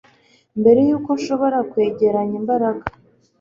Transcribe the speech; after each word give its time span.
mbere 0.59 0.79
yuko 0.89 1.09
nshobora 1.19 1.57
kwegeranya 1.71 2.35
imbaraga 2.41 2.85